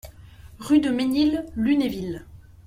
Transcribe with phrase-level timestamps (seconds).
[0.57, 2.25] Rue de Ménil, Lunéville